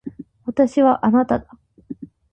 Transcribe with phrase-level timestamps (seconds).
[0.47, 1.45] 私はあなただ。